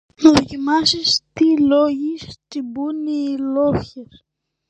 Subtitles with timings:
[0.21, 4.09] να δοκιμάσεις τι λογής τσιμπούν οι λόγχες